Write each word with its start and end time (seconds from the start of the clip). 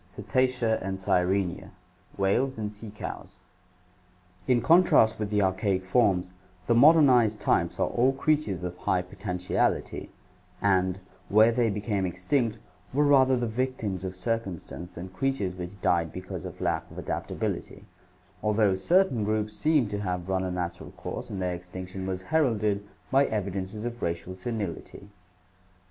Cetacea 0.07 0.79
and 0.81 0.97
Sirenia, 0.97 1.69
whales 2.17 2.57
and 2.57 2.73
sea 2.73 2.89
cows. 2.89 3.37
In 4.47 4.59
contrast 4.59 5.19
with 5.19 5.29
the 5.29 5.43
archaic 5.43 5.85
forms, 5.85 6.31
the 6.65 6.73
modernized 6.73 7.39
types 7.39 7.79
are 7.79 7.85
all 7.87 8.11
creatures 8.11 8.63
of 8.63 8.75
high 8.77 9.03
potentiality, 9.03 10.09
and, 10.59 10.99
where 11.29 11.51
they 11.51 11.69
became 11.69 12.07
extinct, 12.07 12.57
were 12.91 13.05
rather 13.05 13.37
the 13.37 13.45
victims 13.45 14.03
of 14.03 14.15
circumstance 14.15 14.89
than 14.89 15.09
creatures 15.09 15.53
which 15.53 15.79
died 15.83 16.11
because 16.11 16.45
of 16.45 16.59
lack 16.59 16.89
of 16.89 16.97
adaptability, 16.97 17.85
although 18.41 18.73
certain 18.73 19.23
groups 19.23 19.53
seem 19.55 19.87
to 19.89 19.99
have 19.99 20.27
run 20.27 20.43
a 20.43 20.49
natural 20.49 20.89
course 20.93 21.29
and 21.29 21.39
their 21.39 21.53
extinction 21.53 22.07
was 22.07 22.23
heralded 22.33 22.83
by 23.11 23.25
evidences 23.27 23.85
of 23.85 24.01
racial 24.01 24.33
senility. 24.33 25.09